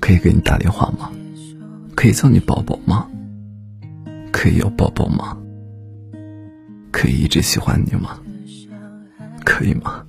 [0.00, 1.10] 可以给你打电话吗？
[1.94, 3.08] 可以叫你宝宝吗？
[4.32, 5.36] 可以有宝宝吗？
[6.90, 8.18] 可以一直喜欢你吗？
[9.44, 10.04] 可以吗？